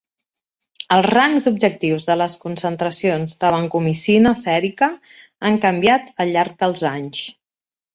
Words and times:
Els 0.95 1.07
rangs 1.13 1.47
objectius 1.51 2.07
de 2.07 2.15
les 2.23 2.37
concentracions 2.45 3.37
de 3.45 3.53
vancomicina 3.59 4.35
sèrica 4.43 4.93
han 5.51 5.65
canviat 5.71 6.15
al 6.23 6.37
llarg 6.39 6.63
dels 6.67 6.89
anys. 6.99 7.27